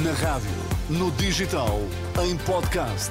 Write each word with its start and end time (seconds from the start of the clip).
Na 0.00 0.12
rádio, 0.12 0.48
no 0.88 1.10
digital, 1.10 1.78
em 2.24 2.34
podcast. 2.46 3.10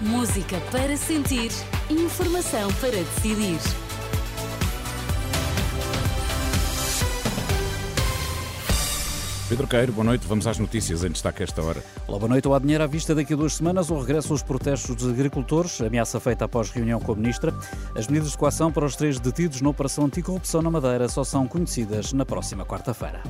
Música 0.00 0.60
para 0.70 0.96
sentir, 0.96 1.50
informação 1.90 2.72
para 2.74 2.92
decidir. 2.92 3.58
Pedro 9.48 9.66
Queiro, 9.66 9.92
boa 9.92 10.04
noite. 10.04 10.24
Vamos 10.28 10.46
às 10.46 10.56
notícias 10.56 11.02
em 11.02 11.10
destaque 11.10 11.42
esta 11.42 11.60
hora. 11.60 11.82
Olá, 12.06 12.20
boa 12.20 12.28
noite. 12.28 12.46
O 12.46 12.60
dinheiro 12.60 12.84
à 12.84 12.86
vista 12.86 13.12
daqui 13.12 13.34
a 13.34 13.36
duas 13.36 13.54
semanas. 13.54 13.90
O 13.90 13.98
regresso 13.98 14.32
aos 14.32 14.42
protestos 14.44 14.94
dos 14.94 15.08
agricultores, 15.08 15.80
ameaça 15.80 16.20
feita 16.20 16.44
após 16.44 16.70
reunião 16.70 17.00
com 17.00 17.10
a 17.10 17.16
Ministra. 17.16 17.52
As 17.92 18.06
medidas 18.06 18.30
de 18.30 18.38
coação 18.38 18.70
para 18.70 18.86
os 18.86 18.94
três 18.94 19.18
detidos 19.18 19.60
na 19.60 19.68
Operação 19.68 20.04
Anticorrupção 20.04 20.62
na 20.62 20.70
Madeira 20.70 21.08
só 21.08 21.24
são 21.24 21.48
conhecidas 21.48 22.12
na 22.12 22.24
próxima 22.24 22.64
quarta-feira. 22.64 23.20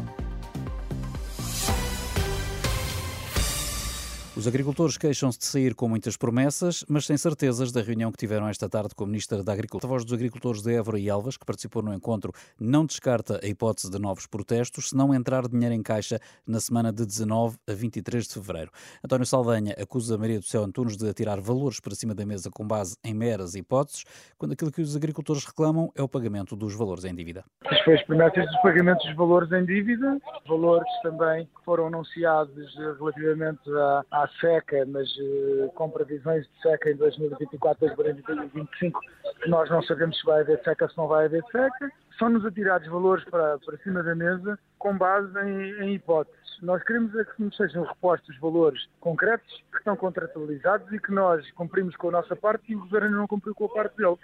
Os 4.37 4.49
agricultores 4.49 4.99
queixam-se 4.99 5.39
de 5.39 5.45
sair 5.45 5.77
com 5.77 5.89
muitas 5.89 6.17
promessas, 6.17 6.85
mas 6.89 7.07
sem 7.07 7.17
certezas 7.17 7.71
da 7.71 7.81
reunião 7.81 8.11
que 8.11 8.19
tiveram 8.19 8.49
esta 8.49 8.69
tarde 8.69 8.93
com 8.93 9.05
o 9.05 9.07
Ministro 9.07 9.45
da 9.45 9.53
Agricultura. 9.53 9.87
A 9.87 9.95
voz 9.95 10.05
dos 10.05 10.13
agricultores 10.13 10.61
de 10.61 10.75
Évora 10.75 10.99
e 10.99 11.09
Elvas, 11.09 11.37
que 11.37 11.47
participou 11.47 11.81
no 11.83 11.95
encontro, 11.95 12.33
não 12.59 12.85
descarta 12.85 13.39
a 13.41 13.47
hipótese 13.47 13.89
de 13.89 13.97
novos 13.97 14.27
protestos 14.27 14.89
se 14.89 14.97
não 14.97 15.15
entrar 15.15 15.47
dinheiro 15.47 15.73
em 15.73 15.85
caixa 15.85 16.19
na 16.45 16.59
semana 16.59 16.93
de 16.93 17.07
19 17.07 17.59
a 17.69 17.73
23 17.73 18.27
de 18.27 18.35
fevereiro. 18.35 18.73
António 19.05 19.25
Saldanha 19.25 19.73
acusa 19.81 20.19
Maria 20.19 20.41
do 20.41 20.45
Céu 20.45 20.65
Antunes 20.65 20.97
de 20.97 21.09
atirar 21.09 21.41
valores 21.41 21.79
para 21.79 21.95
cima 21.95 22.13
da 22.13 22.27
mesa 22.27 22.51
com 22.51 22.67
base 22.67 22.97
em 23.05 23.15
meras 23.15 23.55
hipóteses, 23.55 24.05
quando 24.37 24.55
aquilo 24.55 24.73
que 24.73 24.83
os 24.83 24.97
agricultores 24.97 25.45
reclamam 25.45 25.93
é 25.95 26.03
o 26.03 26.09
pagamento 26.09 26.57
dos 26.57 26.75
valores 26.75 27.05
em 27.05 27.15
dívida. 27.15 27.45
As 27.67 27.79
as 27.87 28.03
promessas 28.03 28.47
dos 28.47 28.63
pagamentos 28.63 29.07
dos 29.07 29.15
valores 29.15 29.53
em 29.53 29.65
dívida, 29.65 30.19
valores 30.49 30.91
também 31.03 31.47
que 31.47 31.65
foram 31.65 31.87
anunciados 31.87 32.75
relativamente 32.99 33.71
à, 34.11 34.24
seca, 34.41 34.85
mas 34.87 35.09
uh, 35.17 35.71
com 35.75 35.91
previsões 35.91 36.47
de 36.47 36.63
seca 36.63 36.91
em 36.91 36.97
2024, 36.97 37.95
2025, 37.95 39.01
nós 39.47 39.71
não 39.71 39.83
sabemos 39.83 40.19
se 40.19 40.25
vai 40.25 40.41
haver 40.41 40.61
seca 40.63 40.85
ou 40.85 40.91
se 40.91 40.97
não 40.97 41.09
vai 41.09 41.27
haver 41.27 41.45
seca. 41.51 41.91
São-nos 42.19 42.45
atirados 42.45 42.89
valores 42.89 43.25
para, 43.25 43.59
para 43.59 43.77
cima 43.79 44.03
da 44.03 44.15
mesa 44.15 44.59
com 44.79 44.97
base 44.97 45.33
em, 45.41 45.85
em 45.85 45.95
hipóteses. 45.95 46.39
Nós 46.63 46.83
queremos 46.85 47.15
é 47.17 47.25
que 47.25 47.43
nos 47.43 47.57
sejam 47.57 47.85
repostos 47.85 48.39
valores 48.39 48.87
concretos 49.01 49.65
que 49.73 49.79
estão 49.79 49.97
contratualizados 49.97 50.91
e 50.93 51.01
que 51.01 51.13
nós 51.13 51.51
cumprimos 51.53 51.97
com 51.97 52.09
a 52.09 52.13
nossa 52.13 52.37
parte 52.37 52.73
e 52.73 52.77
o 52.77 52.81
Governo 52.81 53.17
não 53.17 53.27
cumpriu 53.27 53.55
com 53.55 53.65
a 53.65 53.69
parte 53.69 53.97
dele. 53.97 54.17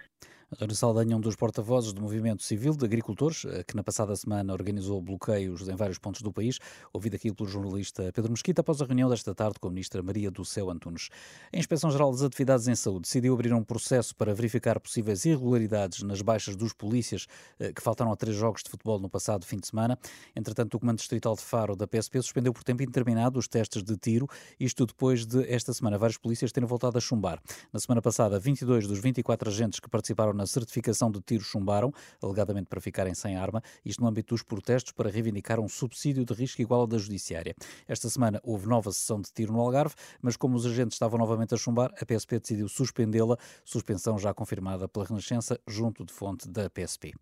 António 0.52 0.74
Saldanha, 0.74 1.16
um 1.16 1.20
dos 1.20 1.36
porta-vozes 1.36 1.92
do 1.92 2.02
Movimento 2.02 2.42
Civil 2.42 2.74
de 2.74 2.84
Agricultores, 2.84 3.44
eh, 3.44 3.62
que 3.62 3.76
na 3.76 3.84
passada 3.84 4.16
semana 4.16 4.52
organizou 4.52 5.00
bloqueios 5.00 5.68
em 5.68 5.76
vários 5.76 5.96
pontos 5.96 6.22
do 6.22 6.32
país, 6.32 6.58
ouvido 6.92 7.14
aqui 7.14 7.32
pelo 7.32 7.48
jornalista 7.48 8.10
Pedro 8.12 8.32
Mesquita 8.32 8.60
após 8.60 8.82
a 8.82 8.84
reunião 8.84 9.08
desta 9.08 9.32
tarde 9.32 9.60
com 9.60 9.68
a 9.68 9.70
ministra 9.70 10.02
Maria 10.02 10.28
do 10.28 10.44
Céu 10.44 10.68
Antunes. 10.68 11.08
A 11.54 11.56
Inspeção-Geral 11.56 12.10
das 12.10 12.22
Atividades 12.22 12.66
em 12.66 12.74
Saúde 12.74 13.02
decidiu 13.02 13.32
abrir 13.32 13.54
um 13.54 13.62
processo 13.62 14.12
para 14.16 14.34
verificar 14.34 14.80
possíveis 14.80 15.24
irregularidades 15.24 16.02
nas 16.02 16.20
baixas 16.20 16.56
dos 16.56 16.72
polícias 16.72 17.28
eh, 17.60 17.72
que 17.72 17.80
faltaram 17.80 18.10
a 18.10 18.16
três 18.16 18.34
jogos 18.34 18.64
de 18.64 18.70
futebol 18.70 18.98
no 18.98 19.08
passado 19.08 19.46
fim 19.46 19.56
de 19.56 19.68
semana. 19.68 19.96
Entretanto, 20.34 20.74
o 20.74 20.80
Comando 20.80 20.98
Distrital 20.98 21.36
de 21.36 21.42
Faro 21.42 21.76
da 21.76 21.86
PSP 21.86 22.20
suspendeu 22.22 22.52
por 22.52 22.64
tempo 22.64 22.82
indeterminado 22.82 23.38
os 23.38 23.46
testes 23.46 23.84
de 23.84 23.96
tiro, 23.96 24.26
isto 24.58 24.84
depois 24.84 25.24
de 25.24 25.48
esta 25.48 25.72
semana 25.72 25.96
vários 25.96 26.18
polícias 26.18 26.50
terem 26.50 26.66
voltado 26.66 26.98
a 26.98 27.00
chumbar. 27.00 27.40
Na 27.72 27.78
semana 27.78 28.02
passada, 28.02 28.36
22 28.40 28.88
dos 28.88 28.98
24 28.98 29.48
agentes 29.48 29.78
que 29.78 29.88
participaram 29.88 30.39
na 30.40 30.46
certificação 30.46 31.10
de 31.10 31.20
tiro 31.20 31.44
chumbaram, 31.44 31.92
alegadamente 32.22 32.68
para 32.68 32.80
ficarem 32.80 33.14
sem 33.14 33.36
arma, 33.36 33.62
isto 33.84 34.00
no 34.00 34.08
âmbito 34.08 34.34
dos 34.34 34.42
protestos 34.42 34.92
para 34.92 35.10
reivindicar 35.10 35.60
um 35.60 35.68
subsídio 35.68 36.24
de 36.24 36.32
risco 36.32 36.62
igual 36.62 36.80
ao 36.82 36.86
da 36.86 36.96
Judiciária. 36.96 37.54
Esta 37.86 38.08
semana 38.08 38.40
houve 38.42 38.66
nova 38.66 38.90
sessão 38.90 39.20
de 39.20 39.30
tiro 39.32 39.52
no 39.52 39.60
Algarve, 39.60 39.94
mas 40.22 40.36
como 40.36 40.56
os 40.56 40.64
agentes 40.64 40.94
estavam 40.94 41.18
novamente 41.18 41.54
a 41.54 41.58
chumbar, 41.58 41.92
a 42.00 42.06
PSP 42.06 42.40
decidiu 42.40 42.68
suspendê-la, 42.68 43.36
suspensão 43.64 44.18
já 44.18 44.32
confirmada 44.32 44.88
pela 44.88 45.04
Renascença, 45.04 45.60
junto 45.66 46.04
de 46.04 46.12
fonte 46.12 46.48
da 46.48 46.70
PSP. 46.70 47.12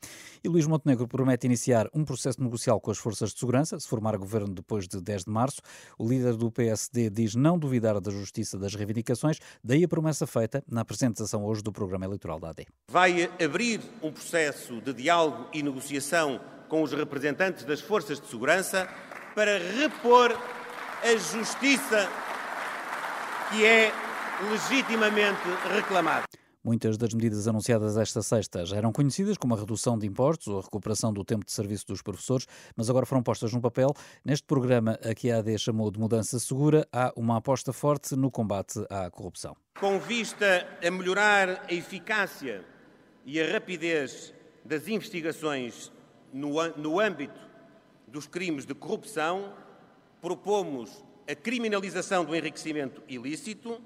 E 0.45 0.49
Luís 0.49 0.67
Montenegro 0.67 1.09
promete 1.09 1.47
iniciar 1.47 1.89
um 1.93 2.05
processo 2.05 2.41
negocial 2.41 2.81
com 2.81 2.91
as 2.91 2.99
forças 2.99 3.33
de 3.33 3.41
segurança, 3.41 3.81
se 3.81 3.89
formar 3.89 4.17
governo 4.17 4.55
depois 4.55 4.87
de 4.87 5.01
10 5.01 5.25
de 5.25 5.31
março. 5.31 5.61
O 5.99 6.09
líder 6.09 6.37
do 6.37 6.53
PSD 6.53 7.11
diz 7.11 7.35
não 7.35 7.59
duvidar 7.59 8.01
da 8.01 8.11
justiça 8.11 8.57
das 8.57 8.75
reivindicações, 8.75 9.39
daí 9.63 9.83
a 9.83 9.89
promessa 9.89 10.27
feita 10.27 10.63
na 10.71 10.83
apresentação 10.83 11.45
hoje 11.45 11.63
do 11.63 11.73
programa 11.73 12.05
eleitoral 12.05 12.39
da 12.39 12.51
AD. 12.51 12.67
Vai 12.91 13.08
abrir 13.43 13.81
um 14.03 14.13
processo 14.13 14.81
de 14.81 14.93
diálogo 14.93 15.49
e 15.53 15.63
negociação 15.63 16.41
com 16.69 16.83
os 16.83 16.93
representantes 16.93 17.65
das 17.65 17.81
forças 17.81 18.21
de 18.21 18.27
segurança 18.27 18.89
para 19.35 19.59
repor 19.59 20.37
a 21.03 21.17
justiça 21.17 22.09
que 23.51 23.65
é 23.65 23.93
legitimamente 24.51 25.41
reclamada. 25.75 26.25
Muitas 26.63 26.99
das 26.99 27.15
medidas 27.15 27.49
anunciadas 27.49 27.97
esta 27.97 28.21
sexta 28.21 28.67
já 28.67 28.77
eram 28.77 28.93
conhecidas, 28.93 29.39
como 29.39 29.55
a 29.55 29.59
redução 29.59 29.97
de 29.97 30.07
impostos 30.07 30.49
ou 30.49 30.59
a 30.59 30.63
recuperação 30.63 31.13
do 31.13 31.25
tempo 31.25 31.47
de 31.47 31.53
serviço 31.53 31.87
dos 31.87 32.03
professores, 32.03 32.47
mas 32.77 32.91
agora 32.91 33.07
foram 33.07 33.23
postas 33.23 33.53
no 33.55 33.61
papel. 33.61 33.95
Neste 34.25 34.47
programa, 34.47 34.99
a 35.03 35.15
que 35.15 35.31
a 35.31 35.39
AD 35.39 35.57
chamou 35.59 35.91
de 35.91 35.99
mudança 35.99 36.39
segura, 36.39 36.87
há 36.93 37.13
uma 37.17 37.39
aposta 37.39 37.73
forte 37.73 38.15
no 38.17 38.31
combate 38.31 38.85
à 38.91 39.09
corrupção. 39.11 39.57
Com 39.81 39.99
vista 39.99 40.67
a 40.85 40.91
melhorar 40.91 41.65
a 41.69 41.73
eficácia 41.73 42.65
e 43.31 43.39
a 43.39 43.53
rapidez 43.53 44.33
das 44.65 44.89
investigações 44.89 45.93
no, 46.33 46.67
no 46.79 46.99
âmbito 46.99 47.39
dos 48.07 48.27
crimes 48.27 48.65
de 48.65 48.75
corrupção, 48.75 49.53
propomos 50.19 51.05
a 51.31 51.35
criminalização 51.35 52.25
do 52.25 52.35
enriquecimento 52.35 53.03
ilícito 53.07 53.83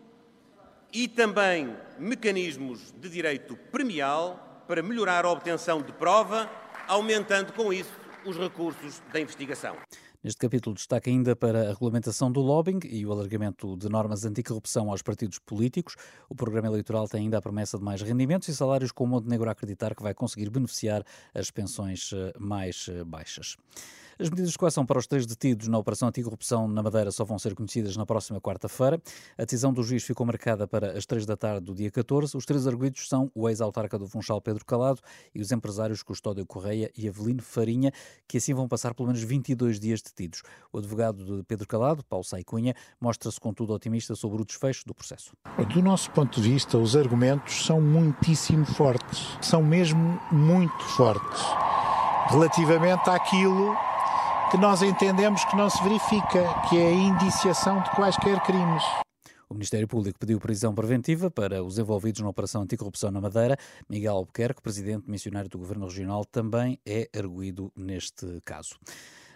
e 0.92 1.08
também 1.08 1.76
mecanismos 1.98 2.92
de 2.92 3.08
direito 3.08 3.56
premial 3.72 4.62
para 4.68 4.80
melhorar 4.80 5.24
a 5.24 5.30
obtenção 5.32 5.82
de 5.82 5.92
prova, 5.92 6.48
aumentando 6.86 7.52
com 7.52 7.72
isso 7.72 7.90
os 8.24 8.36
recursos 8.36 9.02
da 9.12 9.18
investigação. 9.18 9.76
Neste 10.22 10.38
capítulo 10.38 10.76
destaca 10.76 11.10
ainda 11.10 11.34
para 11.34 11.62
a 11.62 11.72
regulamentação 11.72 12.30
do 12.30 12.40
lobbying 12.40 12.78
e 12.84 13.04
o 13.04 13.10
alargamento 13.10 13.76
de 13.76 13.88
normas 13.88 14.24
anticorrupção 14.24 14.88
aos 14.88 15.02
partidos 15.02 15.40
políticos. 15.40 15.96
O 16.28 16.34
programa 16.34 16.68
eleitoral 16.68 17.08
tem 17.08 17.22
ainda 17.22 17.38
a 17.38 17.42
promessa 17.42 17.76
de 17.76 17.82
mais 17.82 18.00
rendimentos 18.02 18.46
e 18.46 18.54
salários 18.54 18.92
com 18.92 19.02
o 19.02 19.06
Montenegro 19.08 19.48
a 19.48 19.52
acreditar 19.52 19.96
que 19.96 20.02
vai 20.02 20.14
conseguir 20.14 20.48
beneficiar 20.48 21.04
as 21.34 21.50
pensões 21.50 22.12
eh, 22.12 22.32
mais 22.38 22.86
eh, 22.88 23.02
baixas. 23.02 23.56
As 24.18 24.28
medidas 24.28 24.52
de 24.52 24.58
coação 24.58 24.84
para 24.84 24.98
os 24.98 25.06
três 25.06 25.26
detidos 25.26 25.68
na 25.68 25.78
Operação 25.78 26.08
Anticorrupção 26.08 26.68
na 26.68 26.82
Madeira 26.82 27.10
só 27.10 27.24
vão 27.24 27.38
ser 27.38 27.54
conhecidas 27.54 27.96
na 27.96 28.04
próxima 28.04 28.40
quarta-feira. 28.40 29.00
A 29.38 29.44
decisão 29.44 29.72
do 29.72 29.82
juiz 29.82 30.04
ficou 30.04 30.26
marcada 30.26 30.66
para 30.66 30.96
as 30.96 31.06
três 31.06 31.24
da 31.24 31.36
tarde 31.36 31.64
do 31.64 31.74
dia 31.74 31.90
14. 31.90 32.36
Os 32.36 32.44
três 32.44 32.66
arguídos 32.66 33.08
são 33.08 33.30
o 33.34 33.48
ex-autarca 33.48 33.98
do 33.98 34.06
Funchal 34.06 34.40
Pedro 34.40 34.64
Calado 34.64 35.00
e 35.34 35.40
os 35.40 35.50
empresários 35.50 36.02
Custódio 36.02 36.44
Correia 36.44 36.90
e 36.96 37.08
Avelino 37.08 37.42
Farinha, 37.42 37.92
que 38.28 38.36
assim 38.36 38.52
vão 38.52 38.68
passar 38.68 38.94
pelo 38.94 39.08
menos 39.08 39.22
22 39.22 39.80
dias 39.80 40.02
detidos. 40.02 40.42
O 40.72 40.78
advogado 40.78 41.24
de 41.24 41.42
Pedro 41.44 41.66
Calado, 41.66 42.04
Paulo 42.04 42.24
Saicunha, 42.24 42.74
mostra-se 43.00 43.40
contudo 43.40 43.72
otimista 43.72 44.14
sobre 44.14 44.42
o 44.42 44.44
desfecho 44.44 44.86
do 44.86 44.94
processo. 44.94 45.32
Do 45.72 45.82
nosso 45.82 46.10
ponto 46.10 46.40
de 46.40 46.50
vista, 46.50 46.76
os 46.76 46.94
argumentos 46.96 47.64
são 47.64 47.80
muitíssimo 47.80 48.66
fortes. 48.66 49.38
São 49.40 49.62
mesmo 49.62 50.20
muito 50.30 50.82
fortes. 50.84 51.42
Relativamente 52.28 53.08
àquilo 53.10 53.74
que 54.52 54.58
nós 54.58 54.82
entendemos 54.82 55.42
que 55.46 55.56
não 55.56 55.70
se 55.70 55.82
verifica, 55.82 56.44
que 56.68 56.76
é 56.76 56.88
a 56.88 56.92
indiciação 56.92 57.82
de 57.82 57.90
quaisquer 57.92 58.38
crimes. 58.42 58.82
O 59.48 59.54
Ministério 59.54 59.88
Público 59.88 60.18
pediu 60.18 60.38
prisão 60.38 60.74
preventiva 60.74 61.30
para 61.30 61.64
os 61.64 61.78
envolvidos 61.78 62.20
na 62.20 62.28
Operação 62.28 62.60
Anticorrupção 62.60 63.10
na 63.10 63.18
Madeira. 63.18 63.56
Miguel 63.88 64.14
Albuquerque, 64.14 64.60
presidente 64.60 65.10
missionário 65.10 65.48
do 65.48 65.56
Governo 65.56 65.86
Regional, 65.86 66.26
também 66.26 66.78
é 66.84 67.08
arguído 67.16 67.72
neste 67.74 68.42
caso. 68.44 68.76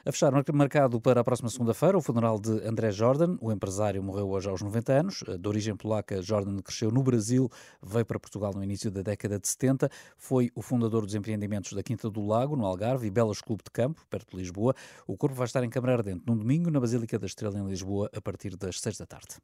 A 0.07 0.13
fechar, 0.13 0.33
marcado 0.55 1.01
para 1.01 1.21
a 1.21 1.25
próxima 1.25 1.51
segunda-feira, 1.51 1.99
o 1.99 2.01
funeral 2.01 2.39
de 2.39 2.65
André 2.65 2.93
Jordan. 2.93 3.37
O 3.41 3.51
empresário 3.51 4.01
morreu 4.01 4.31
hoje 4.31 4.49
aos 4.49 4.63
90 4.63 4.93
anos. 4.93 5.25
De 5.37 5.49
origem 5.49 5.75
polaca, 5.75 6.23
Jordan 6.23 6.59
cresceu 6.59 6.93
no 6.93 7.03
Brasil, 7.03 7.51
veio 7.83 8.07
para 8.07 8.17
Portugal 8.17 8.53
no 8.55 8.63
início 8.63 8.89
da 8.89 9.03
década 9.03 9.41
de 9.41 9.49
70. 9.49 9.91
Foi 10.17 10.49
o 10.55 10.63
fundador 10.63 11.05
dos 11.05 11.17
empreendimentos 11.17 11.73
da 11.73 11.83
Quinta 11.83 12.09
do 12.09 12.25
Lago, 12.25 12.55
no 12.55 12.65
Algarve, 12.65 13.09
e 13.09 13.11
Belas 13.11 13.41
Clube 13.41 13.65
de 13.65 13.71
Campo, 13.73 14.01
perto 14.09 14.31
de 14.31 14.37
Lisboa. 14.37 14.77
O 15.09 15.17
corpo 15.17 15.35
vai 15.35 15.47
estar 15.47 15.65
em 15.65 15.69
Câmara 15.69 15.95
Ardente 15.95 16.23
no 16.25 16.37
domingo, 16.37 16.71
na 16.71 16.79
Basílica 16.79 17.19
da 17.19 17.27
Estrela, 17.27 17.59
em 17.59 17.67
Lisboa, 17.67 18.09
a 18.15 18.21
partir 18.21 18.57
das 18.57 18.81
6 18.81 18.99
da 18.99 19.07
tarde. 19.07 19.39